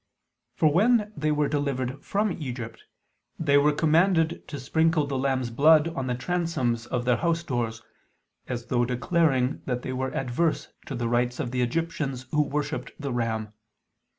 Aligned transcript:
For 0.55 0.73
when 0.73 1.13
they 1.15 1.31
were 1.31 1.47
delivered 1.47 2.03
from 2.03 2.31
Egypt, 2.31 2.85
they 3.37 3.59
were 3.59 3.71
commanded 3.71 4.47
to 4.47 4.59
sprinkle 4.59 5.05
the 5.05 5.15
lamb's 5.15 5.51
blood 5.51 5.89
on 5.89 6.07
the 6.07 6.15
transoms 6.15 6.87
of 6.87 7.05
their 7.05 7.17
house 7.17 7.43
doors, 7.43 7.83
as 8.47 8.65
though 8.65 8.83
declaring 8.83 9.61
that 9.65 9.83
they 9.83 9.93
were 9.93 10.09
averse 10.09 10.69
to 10.87 10.95
the 10.95 11.07
rites 11.07 11.39
of 11.39 11.51
the 11.51 11.61
Egyptians 11.61 12.25
who 12.31 12.41
worshipped 12.41 12.93
the 12.99 13.13
ram. 13.13 13.53